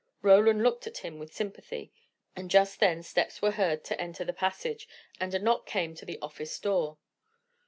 Roland 0.23 0.63
looked 0.63 0.87
at 0.87 0.97
him 1.05 1.19
with 1.19 1.31
sympathy, 1.31 1.93
and 2.35 2.49
just 2.49 2.79
then 2.79 3.03
steps 3.03 3.39
were 3.39 3.51
heard 3.51 3.83
to 3.83 4.01
enter 4.01 4.25
the 4.25 4.33
passage, 4.33 4.87
and 5.19 5.31
a 5.35 5.37
knock 5.37 5.67
came 5.67 5.93
to 5.93 6.05
the 6.05 6.17
office 6.23 6.57
door. 6.57 6.97